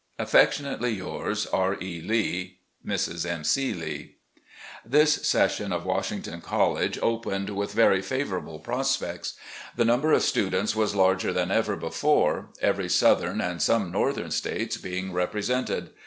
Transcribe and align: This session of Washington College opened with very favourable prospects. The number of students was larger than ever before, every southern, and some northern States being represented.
This 0.17 0.49
session 0.49 0.65
of 5.71 5.85
Washington 5.85 6.41
College 6.41 6.99
opened 7.03 7.49
with 7.51 7.73
very 7.73 8.01
favourable 8.01 8.57
prospects. 8.57 9.35
The 9.75 9.85
number 9.85 10.11
of 10.11 10.23
students 10.23 10.75
was 10.75 10.95
larger 10.95 11.31
than 11.31 11.51
ever 11.51 11.75
before, 11.75 12.49
every 12.59 12.89
southern, 12.89 13.41
and 13.41 13.61
some 13.61 13.91
northern 13.91 14.31
States 14.31 14.77
being 14.77 15.13
represented. 15.13 15.91